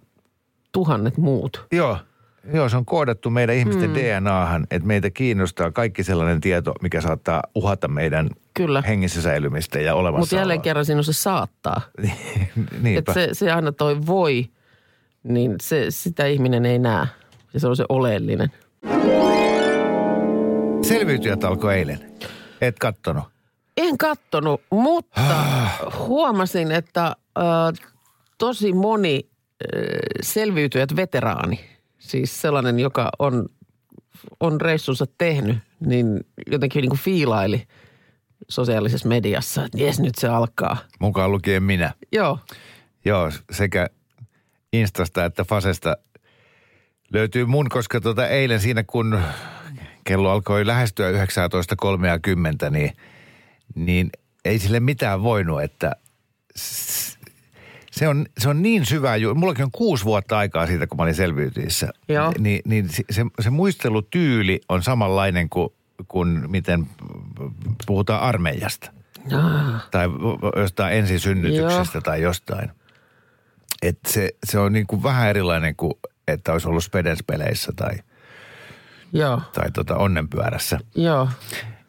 [0.71, 1.65] tuhannet muut.
[1.71, 1.97] Joo.
[2.53, 3.95] Joo, se on koodattu meidän ihmisten mm.
[3.95, 8.81] DNAhan, että meitä kiinnostaa kaikki sellainen tieto, mikä saattaa uhata meidän Kyllä.
[8.81, 10.19] hengissä säilymistä ja olemassa.
[10.19, 11.81] Mutta jälleen kerran siinä on se saattaa.
[12.81, 12.99] Niinpä.
[12.99, 14.49] Että se, se aina toi voi,
[15.23, 17.07] niin se, sitä ihminen ei näe.
[17.53, 18.51] Ja se on se oleellinen.
[20.81, 21.99] Selviytyjät alkoi eilen.
[22.61, 23.23] Et kattonut.
[23.77, 25.21] En kattonut, mutta
[25.97, 27.15] huomasin, että äh,
[28.37, 29.81] tosi moni äh,
[30.21, 31.74] selviytyjät veteraani,
[32.05, 33.45] siis sellainen, joka on,
[34.39, 36.19] on reissunsa tehnyt, niin
[36.51, 37.67] jotenkin niin kuin fiilaili
[38.49, 40.77] sosiaalisessa mediassa, että jes nyt se alkaa.
[40.99, 41.93] Mukaan lukien minä.
[42.11, 42.39] Joo,
[43.05, 43.89] Joo, sekä
[44.73, 45.97] Instasta että Fasesta
[47.13, 49.21] löytyy mun, koska tota eilen siinä kun
[50.03, 52.91] kello alkoi lähestyä 19.30, niin,
[53.75, 54.09] niin
[54.45, 55.91] ei sille mitään voinut, että
[57.95, 61.15] se on, se on niin syvä Mullakin on kuusi vuotta aikaa siitä, kun mä olin
[61.15, 61.89] selviytyissä.
[62.09, 62.33] Joo.
[62.39, 65.69] Niin, niin se, se muistelutyyli on samanlainen kuin,
[66.07, 66.87] kuin miten
[67.85, 68.91] puhutaan armeijasta.
[69.33, 70.07] ah, Tai
[70.55, 72.01] jostain ensisynnytyksestä Joo.
[72.01, 72.71] tai jostain.
[73.81, 75.93] Et se, se on niin kuin vähän erilainen kuin,
[76.27, 77.95] että olisi ollut Spedenspeleissä tai,
[79.13, 80.79] joo, tai tota onnenpyörässä.
[80.95, 81.29] joo.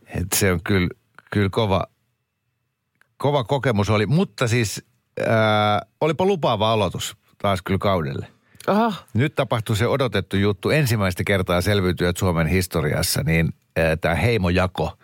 [0.09, 0.89] Et se on kyllä,
[1.31, 1.87] kyllä kova,
[3.17, 4.07] kova kokemus oli.
[4.07, 4.85] Mutta siis
[5.29, 8.27] ää, olipa lupaava aloitus taas kyllä kaudelle.
[8.67, 10.71] Aha, Nyt tapahtui se odotettu juttu.
[10.71, 13.49] Ensimmäistä kertaa selviytyjät Suomen historiassa, niin
[14.01, 14.99] tämä heimojako,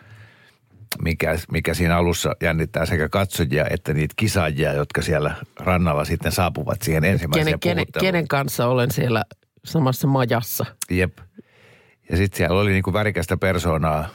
[1.03, 6.83] mikä, mikä siinä alussa jännittää sekä katsojia että niitä kisaajia, jotka siellä rannalla sitten saapuvat
[6.83, 9.25] siihen ensimmäiseen kenen, kenen, kenen kanssa olen siellä
[9.64, 10.66] samassa majassa?
[10.90, 11.18] Jep.
[12.11, 14.09] Ja sitten siellä oli niinku värikästä persoonaa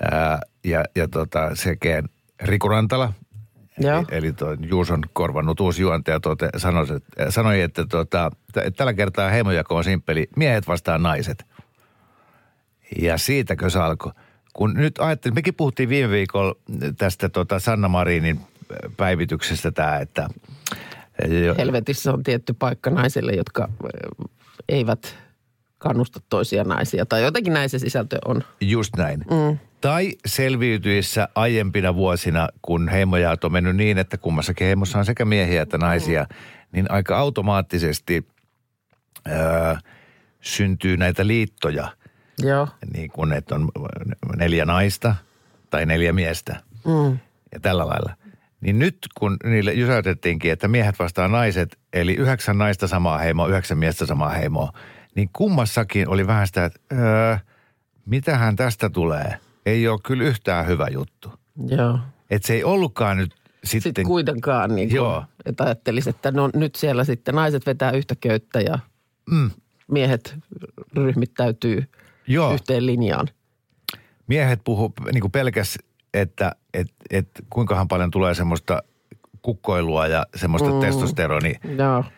[0.00, 2.02] ää, ja, ja tota, sekä
[2.42, 3.12] Riku Rantala,
[3.78, 4.04] Joo.
[4.10, 9.30] Eli, eli Juuson korvannut uusi juontaja tuote, sanoi, että, sanoi, että tota, t- tällä kertaa
[9.30, 11.46] heimojako on simppeli, miehet vastaan naiset.
[12.98, 14.12] Ja siitäkö se alkoi?
[14.52, 16.54] Kun nyt ajattelin, mekin puhuttiin viime viikolla
[16.98, 18.40] tästä tota Sanna Marinin
[18.96, 20.28] päivityksestä tämä, että
[21.44, 23.88] jo, Helvetissä on tietty paikka naisille, jotka ö,
[24.68, 25.16] eivät
[25.78, 27.06] kannusta toisia naisia.
[27.06, 28.42] Tai jotenkin näin se sisältö on.
[28.60, 29.18] just näin.
[29.30, 29.58] Mm.
[29.82, 35.62] Tai selviytyissä aiempina vuosina, kun heimojaat on mennyt niin, että kummassakin heimossa on sekä miehiä
[35.62, 36.26] että naisia,
[36.72, 38.26] niin aika automaattisesti
[39.28, 39.74] öö,
[40.40, 41.88] syntyy näitä liittoja,
[42.38, 42.68] Joo.
[42.94, 43.68] niin kuin että on
[44.36, 45.14] neljä naista
[45.70, 47.18] tai neljä miestä Mm.
[47.52, 48.16] ja tällä lailla.
[48.60, 53.78] Niin nyt kun niille jysäytettiinkin, että miehet vastaan naiset, eli yhdeksän naista samaa heimoa, yhdeksän
[53.78, 54.72] miestä samaa heimoa,
[55.14, 57.36] niin kummassakin oli vähän sitä, että öö,
[58.06, 59.36] mitähän tästä tulee?
[59.66, 61.32] Ei ole kyllä yhtään hyvä juttu.
[61.66, 61.98] Joo.
[62.30, 63.82] Että se ei ollutkaan nyt sitten...
[63.82, 65.12] Sitten kuitenkaan niin Joo.
[65.14, 68.78] kuin, että ajattelisi, että no nyt siellä sitten naiset vetää yhtä köyttä ja
[69.30, 69.50] Mm,
[69.90, 70.34] miehet
[70.96, 71.84] ryhmittäytyy
[72.26, 73.28] joo, yhteen linjaan.
[74.26, 75.78] miehet puhu niin kuin pelkäs,
[76.14, 78.82] että et, et, kuinkahan paljon tulee semmoista
[79.42, 80.80] kukkoilua ja semmoista mm.
[80.80, 82.00] testosteroni Joo.
[82.02, 82.10] Pu-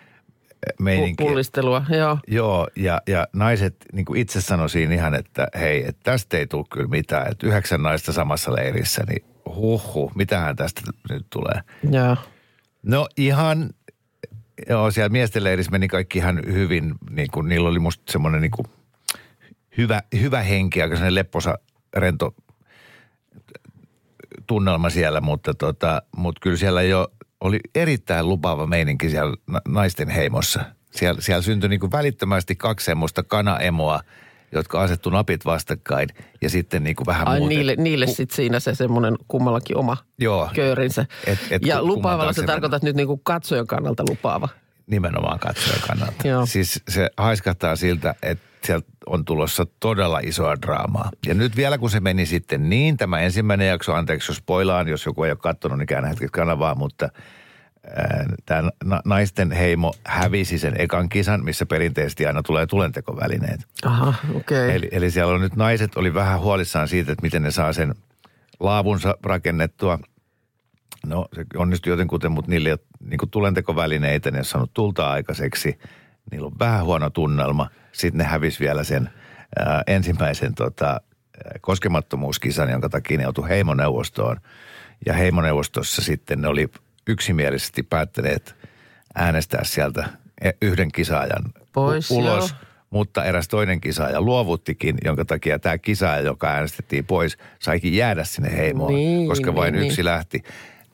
[0.80, 1.26] meininkiä.
[1.26, 2.18] pullistelua, joo.
[2.26, 6.46] Joo, ja, ja naiset niin kuin itse sanoi siinä ihan, että hei, että tästä ei
[6.46, 7.32] tule kyllä mitään.
[7.32, 9.24] Että yhdeksän naista samassa leirissä, niin
[9.54, 11.60] huhhuh, mitähän tästä nyt tulee.
[11.90, 12.16] Joo.
[12.82, 13.70] No ihan,
[14.68, 16.94] joo, siellä miesten leirissä meni kaikki ihan hyvin.
[17.10, 18.66] Niin kuin, niillä oli musta semmoinen niin kuin
[19.76, 21.58] hyvä, hyvä henki, aika sellainen lepposa,
[21.96, 22.34] rento
[24.46, 27.12] tunnelma siellä, mutta, tota, mutta kyllä siellä jo
[27.44, 30.60] oli erittäin lupaava meininki siellä na- naisten heimossa.
[30.90, 34.00] Siellä, siellä syntyi niin kuin välittömästi kaksi semmoista kanaemoa,
[34.52, 36.08] jotka asettu napit vastakkain
[36.42, 37.56] ja sitten niin kuin vähän Ai muuten.
[37.58, 41.06] niille, niille sitten siinä se semmoinen kummallakin oma Joo, köyrinsä.
[41.26, 44.48] Et- et ja ku- lupaavalla se taakse tarkoittaa nyt niin kuin katsojan kannalta lupaava.
[44.86, 46.28] nimenomaan katsojan kannalta.
[46.28, 46.46] Joo.
[46.46, 51.10] Siis se haiskahtaa siltä, että sieltä on tulossa todella isoa draamaa.
[51.26, 55.06] Ja nyt vielä kun se meni sitten niin, tämä ensimmäinen jakso, anteeksi jos spoilaan, jos
[55.06, 57.08] joku ei ole katsonut, niin käännä hetkeksi kanavaa, mutta
[58.46, 58.70] tämä
[59.04, 63.60] naisten heimo hävisi sen ekan kisan, missä perinteisesti aina tulee tulentekovälineet.
[63.84, 64.66] Aha, okei.
[64.66, 64.76] Okay.
[64.76, 67.94] Eli, eli siellä on nyt naiset oli vähän huolissaan siitä, että miten ne saa sen
[68.60, 69.98] laavunsa rakennettua.
[71.06, 75.10] No se onnistui jotenkuten, mutta niillä ei ole niin tulentekovälineitä, ne ei ole saanut tulta
[75.10, 75.78] aikaiseksi.
[76.30, 77.70] Niillä on vähän huono tunnelma.
[77.92, 79.10] Sitten ne hävisi vielä sen
[79.58, 81.00] ää, ensimmäisen tota, ää,
[81.60, 84.36] koskemattomuuskisan, jonka takia ne joutui heimoneuvostoon.
[85.06, 86.68] Ja heimoneuvostossa sitten ne oli
[87.06, 88.56] yksimielisesti päättäneet
[89.14, 90.08] äänestää sieltä
[90.40, 92.58] e- yhden kisaajan Pois, u- ulos joo.
[92.90, 98.56] mutta eräs toinen kisaaja luovuttikin, jonka takia tämä kisaaja, joka äänestettiin pois, saikin jäädä sinne
[98.56, 100.04] heimoon, Niin, koska vain niin, yksi niin.
[100.04, 100.42] lähti.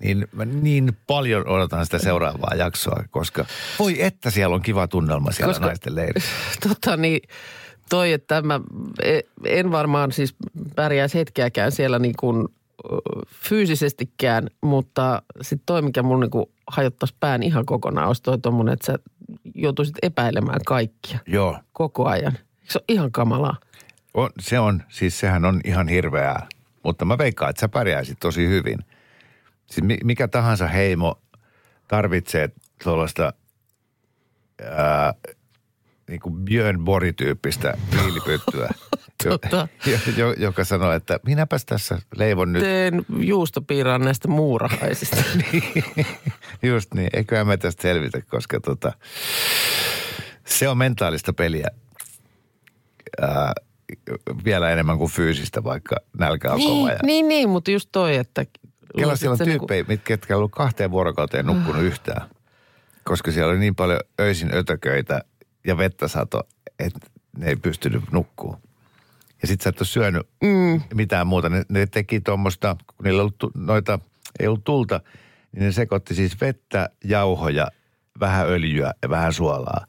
[0.00, 3.44] Niin mä niin paljon odotan sitä seuraavaa jaksoa, koska
[3.78, 6.30] voi että siellä on kiva tunnelma siellä Koska- naisten leirissä.
[6.68, 7.20] Tota niin,
[7.90, 8.60] toi, että mä
[9.02, 10.34] e- en varmaan siis
[10.76, 12.48] pärjäisi hetkeäkään siellä niin kuin
[13.26, 18.86] fyysisestikään, mutta sitten toi, mikä mun niin hajottaisi pään ihan kokonaan, olisi toi tommonen, että
[18.86, 18.98] sä
[19.54, 22.32] joutuisit epäilemään kaikkia Joo, koko ajan.
[22.68, 23.56] Se on ihan kamalaa.
[24.14, 26.46] on, se on, siis sehän on ihan hirveää,
[26.82, 28.78] mutta mä veikkaan, että sä pärjäisit tosi hyvin.
[29.70, 31.20] Siis mi- mikä tahansa heimo
[31.88, 32.50] tarvitsee
[32.84, 33.32] tuollaista
[34.62, 35.14] ää,
[36.08, 38.68] niin kuin Björn Borg-tyyppistä viilipyttyä,
[39.24, 39.38] jo,
[39.86, 42.62] jo, jo, joka sanoi, että minäpäs tässä leivon nyt.
[42.62, 45.16] Teen juustopiiraan näistä muurahaisista.
[46.62, 48.92] Just niin, eiköhän me tästä selvitä, koska tota,
[50.46, 51.68] se on mentaalista peliä
[53.20, 53.52] ää,
[54.44, 56.74] vielä enemmän kuin fyysistä, vaikka nälkä on kova.
[56.74, 58.44] niin, Ja niin, niin, mutta just toi, että...
[58.96, 62.30] Kela siellä on niinku- tyyppejä, mitkä ketkä on ollut kahteen vuorokauteen nukkunut yhtään.
[63.04, 65.20] Koska siellä oli niin paljon öisin ötököitä
[65.66, 66.42] ja vettä sato,
[66.78, 67.00] että
[67.38, 68.56] ne ei pystynyt nukkuu.
[69.42, 70.80] Ja sit sä et ole syönyt mm.
[70.94, 71.48] mitään muuta.
[71.48, 73.98] Ne, ne teki tuommoista, kun niillä ollut noita,
[74.40, 75.00] ei ollut tulta,
[75.52, 77.68] niin ne sekoitti siis vettä, jauhoja,
[78.20, 79.86] vähän öljyä ja vähän suolaa.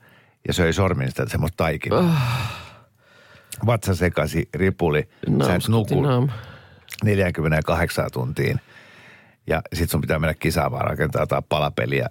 [0.47, 1.99] Ja söi sormista semmoista taikinaa.
[1.99, 2.15] Oh.
[3.65, 5.09] Vatsa sekasi, ripuli,
[5.45, 6.29] sä et nuku Naam.
[7.03, 8.59] 48 tuntiin.
[9.47, 12.07] Ja sit sun pitää mennä kisaamaan rakentaa jotain palapeliä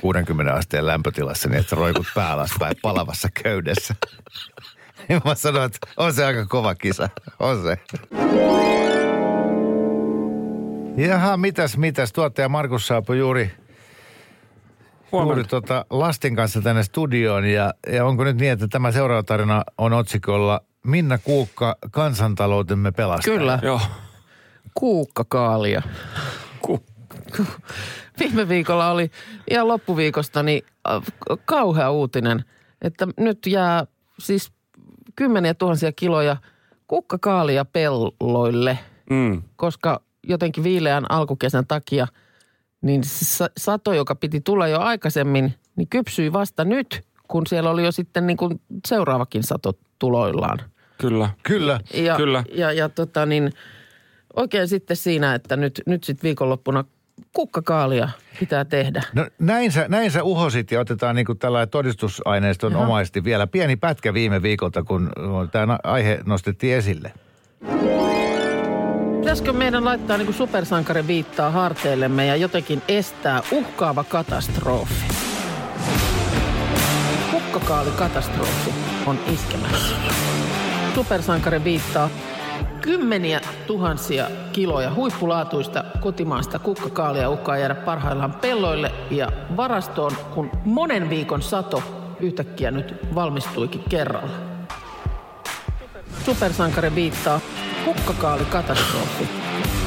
[0.00, 3.94] 60 asteen lämpötilassa niin, että sä roikut pää alaspäin palavassa köydessä.
[5.08, 7.08] Ja mä sanoin, että on se aika kova kisa.
[7.38, 7.78] On se.
[10.96, 12.12] Jaha, mitäs, mitäs.
[12.12, 13.52] Tuottaja Markus saapui juuri,
[15.12, 17.44] juuri tota lasten kanssa tänne studioon.
[17.44, 23.38] Ja, ja onko nyt niin, että tämä seuraava tarina on otsikolla Minna Kuukka, kansantaloutemme pelastaja.
[23.38, 23.80] Kyllä, Joo.
[24.74, 25.82] kuukkakaalia.
[26.66, 26.84] Ku-
[28.20, 29.10] Viime viikolla oli
[29.50, 31.02] ihan loppuviikosta niin äh,
[31.44, 32.44] kauhea uutinen,
[32.82, 33.86] että nyt jää
[34.18, 34.52] siis
[35.16, 36.36] kymmeniä tuhansia kiloja
[36.86, 38.78] kukkakaalia pelloille,
[39.10, 39.42] Mm.
[39.56, 42.06] koska jotenkin viileän alkukesän takia
[42.82, 43.02] niin
[43.56, 48.26] sato, joka piti tulla jo aikaisemmin, niin kypsyi vasta nyt, kun siellä oli jo sitten
[48.26, 50.58] niin kuin seuraavakin sato tuloillaan.
[50.98, 51.30] Kyllä.
[51.42, 51.80] Kyllä.
[51.94, 52.44] Ja, Kyllä.
[52.54, 53.52] Ja, ja tota niin,
[54.36, 56.84] oikein sitten siinä, että nyt, nyt sitten viikonloppuna
[57.32, 58.08] kukkakaalia
[58.40, 59.02] pitää tehdä.
[59.14, 62.84] No näin sä, näin sä uhosit ja otetaan niin kuin tällainen todistusaineiston Jaha.
[62.84, 65.10] omaisesti vielä pieni pätkä viime viikolta, kun
[65.52, 67.12] tämä aihe nostettiin esille.
[69.20, 74.94] Pitäisikö meidän laittaa niin kuin supersankarin viittaa harteillemme ja jotenkin estää uhkaava katastrofi?
[77.30, 78.70] Kukkakaalikatastrofi
[79.06, 79.96] on iskemässä.
[80.94, 82.10] Supersankari viittaa
[82.80, 91.42] kymmeniä tuhansia kiloja huippulaatuista kotimaasta kukkakaalia uhkaa jäädä parhaillaan pelloille ja varastoon, kun monen viikon
[91.42, 91.82] sato
[92.20, 94.36] yhtäkkiä nyt valmistuikin kerralla.
[96.24, 97.40] Supersankari viittaa
[97.84, 99.28] kukkakaalikatastrofi.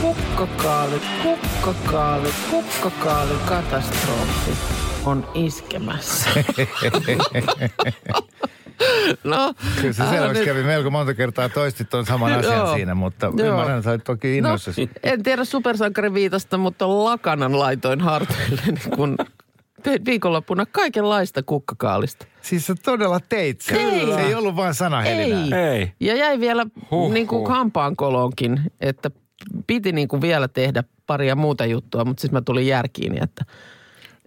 [0.01, 4.51] Kukkakaali, kukkakaali, kukkakaalikatastrofi
[5.05, 6.29] on iskemässä.
[9.23, 12.75] no, Kyllä se älä selväksi nyt- kävi melko monta kertaa toistit tuon saman asian Joo.
[12.75, 13.47] siinä, mutta Joo.
[13.47, 14.89] ymmärrän, että sä toki No, innoissasi.
[15.03, 19.17] en tiedä supersankarin viitasta, mutta lakanan laitoin harteille, niin kun
[19.83, 22.25] tein viikonloppuna kaikenlaista kukkakaalista.
[22.41, 23.77] Siis sä todella teit sen.
[23.77, 24.15] Kyllä.
[24.15, 25.61] Se ei ollut vain sanahelinää.
[25.71, 25.77] Ei.
[25.79, 25.91] Ei.
[25.99, 27.11] Ja jäi vielä Huhhuh.
[27.13, 29.11] niin kuin hampaankoloonkin, että
[29.67, 33.45] piti niin kuin vielä tehdä paria muuta juttua, mutta siis mä tulin järkiin, että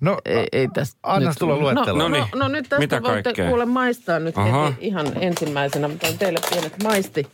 [0.03, 1.87] No, ei, ei tästä Annas nyt- tulla luettelo.
[1.87, 2.25] No, no, Noniin.
[2.35, 3.49] no, nyt tästä Mitä voitte kaikkea?
[3.49, 4.67] kuule maistaa nyt Aha.
[4.67, 5.89] heti ihan ensimmäisenä.
[5.89, 7.27] Mä otan teille pienet maisti.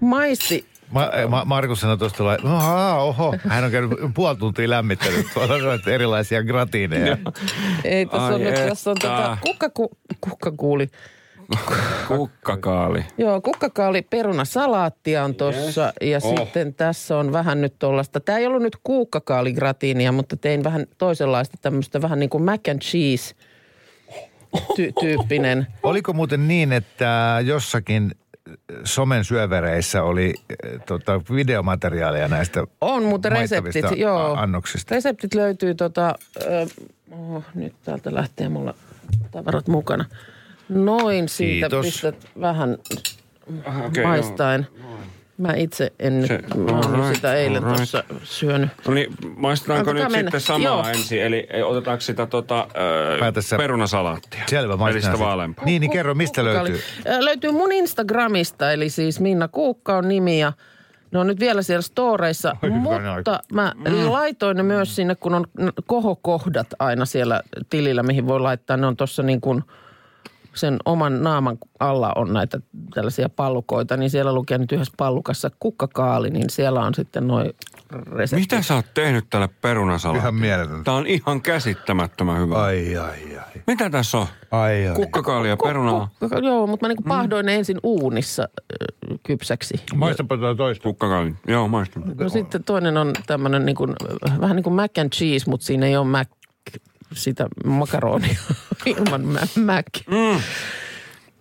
[0.00, 0.66] Maisti.
[0.90, 5.26] Ma, ma, Markus sanoi tuosta, tuolla, no aa, oho, hän on käynyt puoli tuntia lämmittänyt
[5.34, 5.54] tuolla
[5.92, 7.16] erilaisia gratiineja.
[7.84, 9.90] Ei, tässä Ai on nyt, tässä on tota, kukkaku,
[10.20, 10.90] kukkakuuli.
[12.08, 13.04] Kukkakaali.
[13.18, 16.38] Joo, kukkakaali perunasalaattia on tossa ja Oh.
[16.38, 18.20] sitten tässä on vähän nyt tuollaista.
[18.20, 22.80] Tämä ei ollut nyt kukkakaaligratiinia, mutta tein vähän toisenlaista tämmöistä vähän niin kuin mac and
[22.80, 23.34] cheese
[24.56, 25.66] ty- tyyppinen.
[25.82, 28.12] Oliko muuten niin, että jossakin
[28.84, 34.34] somen syövereissä oli eh, tota, videomateriaalia näistä On maistavista reseptit, joo.
[34.34, 34.94] annoksista?
[34.94, 36.66] Reseptit löytyy tota, ö,
[37.10, 38.74] oh, nyt täältä lähtee mulla
[39.30, 40.04] tavarat mukana.
[40.68, 41.86] Noin siitä Kiitos.
[41.86, 42.78] pistät vähän
[43.86, 44.66] okei, maistaen.
[45.38, 47.76] Mä itse en nyt, mä oon alright, sitä eilen alright.
[47.76, 48.70] tuossa syönyt.
[48.88, 50.30] No niin, maistetaanko Antakaa nyt mennä.
[50.30, 50.88] sitten samaa Joo.
[50.88, 51.22] ensin?
[51.22, 52.68] Eli ei, otetaanko sitä tota,
[53.50, 54.40] ö, perunasalaattia?
[54.46, 55.64] Selvä, maistetaan sitä vaaleampaa.
[55.64, 56.70] Niin, niin kerro, mistä Kukkakaali.
[56.70, 56.84] löytyy?
[57.06, 60.52] Ö, Löytyy mun Instagramista, eli siis Minna Kuukka on nimi ja
[61.10, 62.56] ne on nyt vielä siellä storeissa.
[62.62, 63.72] Oi, mutta mä
[64.06, 65.44] laitoin ne myös sinne, kun on
[65.86, 68.76] kohokohdat aina siellä tilillä, mihin voi laittaa.
[68.76, 69.62] Ne on tuossa niin kuin
[70.56, 72.60] sen oman naaman alla on näitä
[72.94, 77.52] tällaisia pallukoita, niin siellä lukee nyt yhdessä pallukassa kukkakaali, niin siellä on sitten noin
[78.12, 78.52] reseptit.
[78.52, 80.22] Mitä sä oot tehnyt tälle perunasalaatille?
[80.22, 80.84] Ihan mieletöntä.
[80.84, 82.62] Tää on ihan käsittämättömän hyvä.
[82.62, 83.62] Ai, ai, ai.
[83.66, 84.26] Mitä tässä on?
[84.50, 84.94] Ai, ai.
[84.94, 86.08] Kukkakaali ja perunaa.
[86.20, 88.74] Kukka, joo, mutta mä niin pahdoin ne ensin uunissa ö,
[89.22, 89.74] kypsäksi.
[89.94, 90.82] Maistapa tuota toista.
[90.82, 91.34] Kukkakaali.
[91.48, 92.02] Joo, maistan.
[92.18, 93.92] No sitten toinen on tämmöinen niin kuin,
[94.40, 96.28] vähän niin kuin mac and cheese, mutta siinä ei ole mac
[97.12, 98.38] sitä makaronia
[98.86, 99.86] ilman mä- mac.
[100.06, 100.40] Mm.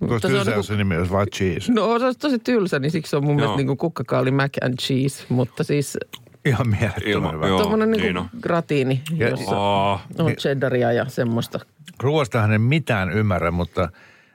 [0.07, 1.71] Se on tylsä, niinku- jos se nimi olisi vaan cheese.
[1.71, 3.35] No se olisi tosi tylsä, niin siksi se on mun Joo.
[3.35, 5.23] mielestä niin kuin kukkakaali mac and cheese.
[5.29, 5.97] Mutta siis
[6.45, 7.47] Ihan mielettömän hyvä.
[7.47, 7.57] joo.
[7.59, 8.41] tuommoinen niin niin kuin on.
[8.41, 11.59] gratiini, Ja- jossa Aa, on cheddaria ja semmoista.
[11.99, 13.89] Ruoastahan en mitään ymmärrä, mutta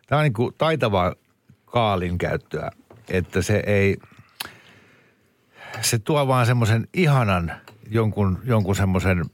[0.06, 1.14] tämä on niin kuin taitavaa
[1.64, 2.70] kaalin käyttöä,
[3.08, 3.96] että se ei,
[5.80, 7.52] se tuo vaan semmoisen ihanan
[7.90, 9.24] jonkun, jonkun semmoisen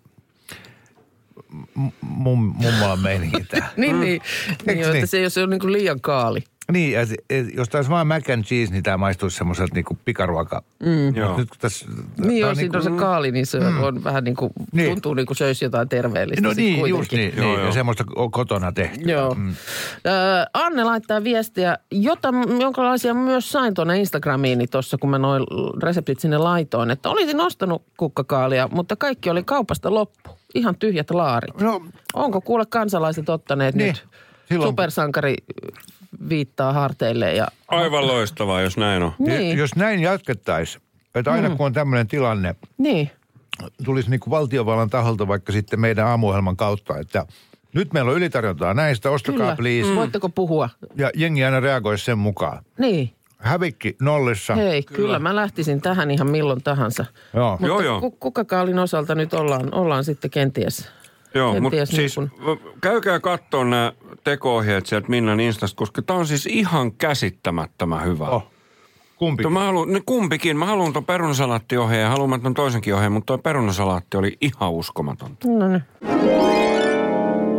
[2.00, 3.68] mum, mummolan meininkin tää.
[3.76, 4.22] Niin, niin.
[4.66, 4.94] niin niin?
[4.94, 6.44] että se ei ole niin kuin liian kaali.
[6.72, 7.14] Niin, ja se-
[7.54, 10.62] jos tämä olisi vaan mac and cheese, niin tämä maistuisi semmoiselta niinku pikaruoka.
[10.82, 11.16] Mm.
[11.16, 11.36] Joo.
[11.36, 11.86] Nyt kun tässä,
[12.18, 13.82] Niin jos siinä on se kaali, niin se mm.
[13.82, 14.90] on vähän niin kuin, Niin.
[14.90, 16.48] tuntuu niin kuin söisi jotain terveellistä.
[16.48, 16.98] No niin, kuitenkin.
[16.98, 17.32] just niin.
[17.36, 17.66] Joo, niin joo.
[17.66, 19.10] Ja semmoista on kotona tehty.
[19.10, 19.34] Joo.
[19.34, 19.48] Mm.
[19.50, 20.10] Ö,
[20.54, 22.28] Anne laittaa viestiä, jota,
[22.60, 25.42] jonkinlaisia myös sain tuonne Instagramiini tuossa, kun mä noin
[25.82, 30.30] reseptit sinne laitoin, että olisin ostanut kukkakaalia, mutta kaikki oli kaupasta loppu.
[30.56, 31.60] Ihan tyhjät laarit.
[31.60, 31.82] No,
[32.14, 33.86] Onko kuule kansalaiset ottaneet Niin.
[33.86, 34.06] nyt
[34.48, 35.34] Silloin- supersankari
[36.28, 39.12] viittaa harteille ja aivan loistavaa, jos näin on.
[39.18, 40.82] niin, jos näin jatkettaisiin,
[41.14, 43.10] että aina kun on tämmöinen tilanne, niin.
[43.84, 47.26] tulisi niin kuin valtiovallan taholta vaikka sitten meidän aamuohjelman kautta, että
[47.72, 49.56] nyt meillä on ylitarjontaa näistä, ostakaa Kyllä.
[49.56, 49.94] please.
[49.94, 50.68] Voitteko puhua?
[50.96, 52.64] Ja jengi aina reagoisi sen mukaan.
[52.78, 53.10] Niin.
[53.38, 54.54] Hävikki nollissa.
[54.54, 54.96] Hei, kyllä.
[54.96, 57.04] kyllä mä lähtisin tähän ihan milloin tahansa.
[57.34, 57.50] Joo.
[57.50, 58.00] Mutta Joo, joo.
[58.00, 60.88] ku- kukkakaalin osalta nyt ollaan, ollaan sitten kenties.
[61.34, 63.92] Joo, mutta Kenties siis niin v- käykää katsoa nämä
[64.24, 68.28] teko-ohjeet sieltä Minnan Instasta, koska tämä on siis ihan käsittämättömän hyvä.
[68.28, 68.50] Oh.
[69.16, 69.42] Kumpi?
[69.42, 73.26] Mutta mä haluan, ne kumpikin, mä haluan ton perunasalaatti-ohjeen ja haluan ton toisenkin ohjeen, mutta
[73.26, 75.48] toi perunasalaatti oli ihan uskomatonta.
[75.48, 75.82] No niin.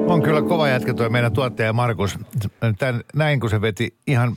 [0.08, 2.20] On kyllä kova jätkä tuo meidän tuottaja Markus.
[2.80, 4.36] Tän, näin kun se veti ihan,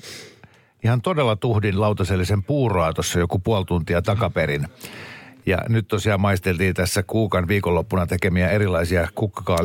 [0.85, 4.67] ihan todella tuhdin lautasellisen puuroa tuossa joku puoli tuntia takaperin.
[5.47, 9.09] Ja nyt tosiaan maisteltiin tässä kuukan viikonloppuna tekemiä erilaisia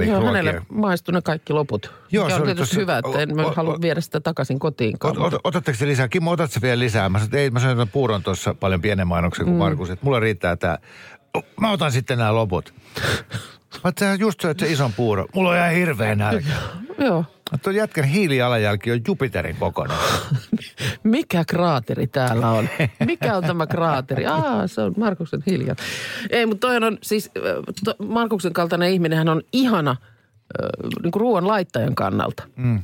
[0.07, 1.91] Joo, Niin, hänelle maistui ne kaikki loput.
[2.11, 3.81] Joo, Joo, se se on tietysti tossa- hyvä, että en o- mä o- halua o-
[3.81, 5.17] viedä sitä takaisin kotiinkaan.
[5.21, 6.07] Ot, ot, otatteko se lisää?
[6.07, 7.09] Kimmo, otat se vielä lisää?
[7.09, 10.19] Mä sanoin, että ei, mä sanoin puuron tuossa paljon pienen mainoksen kuin Markus, että mulla
[10.19, 10.77] riittää tämä.
[11.59, 12.73] Mä otan sitten nämä loput.
[13.83, 15.25] Mä just söit se ison puuro.
[15.35, 16.47] Mulla on ihan hirveä nälkä.
[16.97, 17.25] Joo.
[17.63, 19.97] Tuo jätkän hiilijalanjälki on Jupiterin kokoinen.
[21.03, 22.69] Mikä kraateri täällä on?
[23.05, 24.25] Mikä on tämä kraateri?
[24.25, 25.75] Aa, se on Markuksen hiljaa.
[26.29, 27.31] Ei, mutta toi on siis,
[27.85, 29.95] to, Markuksen kaltainen ihminen hän on ihana
[31.03, 32.43] niin kuin ruoan laittajan kannalta.
[32.55, 32.83] Mm.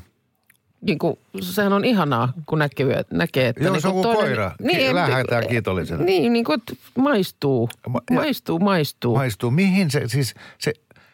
[0.81, 3.63] Niin kuin, sehän on ihanaa, kun näkee, näkee että...
[3.63, 4.51] Joo, niin se on kuin kuin toinen- koira.
[4.59, 6.03] Niin, lähetetään kiitollisena.
[6.03, 7.69] Niin, niin kuin, että maistuu.
[7.89, 9.15] Ma- Maistuu, maistuu.
[9.15, 9.51] Maistuu.
[9.51, 10.73] Mihin se, siis se,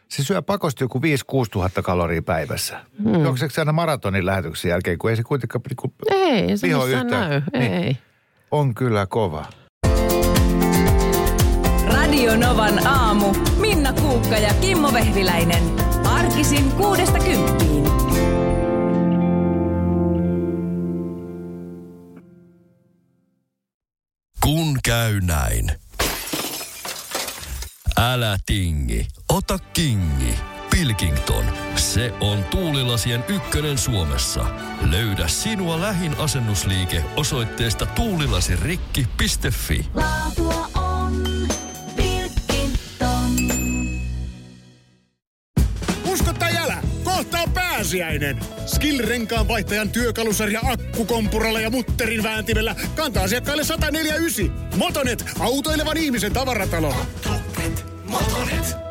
[0.10, 1.02] se syö pakosti joku 5-6
[1.52, 2.80] tuhatta kaloria päivässä.
[3.04, 3.24] Hmm.
[3.24, 5.62] Juokseeko se aina maratonin lähetyksen jälkeen, kun ei se kuitenkaan
[6.10, 6.67] niin Ei, se
[7.02, 7.30] yhtään.
[7.30, 7.41] näy.
[7.54, 7.74] Niin.
[7.74, 7.98] Ei.
[8.52, 9.46] on kyllä kova.
[11.86, 13.34] Radio Novan aamu.
[13.60, 15.63] Minna Kuukka ja Kimmo Vehviläinen.
[16.06, 17.84] Arkisin kuudesta kymppiin.
[24.43, 25.72] Kun käy näin.
[27.99, 30.36] Älä tingi, ota kingi.
[30.69, 34.45] Pilkington, se on tuulilasien ykkönen Suomessa.
[34.89, 39.86] Löydä sinua lähin asennusliike osoitteesta tuulilasirikki.fi.
[39.93, 41.47] Laatua on
[41.95, 43.36] Pilkington.
[46.05, 48.39] Usko tai älä, kohta on pääsiäinen.
[48.65, 54.69] Skill-renkaan vaihtajan työkalusarja akkukompuralla ja mutterin vääntimellä kantaa asiakkaille 149.
[54.75, 56.93] Motonet, autoilevan ihmisen tavaratalo.
[56.93, 57.57] Motonet,
[58.08, 58.87] Motonet.